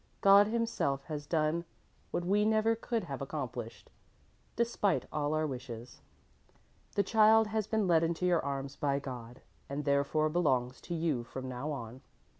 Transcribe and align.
"God 0.21 0.47
Himself 0.47 1.03
has 1.03 1.27
done 1.27 1.63
what 2.09 2.25
we 2.25 2.43
never 2.43 2.75
could 2.75 3.03
have 3.03 3.21
accomplished, 3.21 3.91
despite 4.55 5.05
all 5.13 5.35
our 5.35 5.45
wishes. 5.45 6.01
The 6.95 7.03
child 7.03 7.45
has 7.49 7.67
been 7.67 7.85
led 7.85 8.01
into 8.01 8.25
your 8.25 8.43
arms 8.43 8.75
by 8.75 8.97
God 8.97 9.41
and 9.69 9.85
therefore 9.85 10.27
belongs 10.27 10.81
to 10.85 10.95
you 10.95 11.23
from 11.23 11.47
now 11.47 11.71
on. 11.71 12.01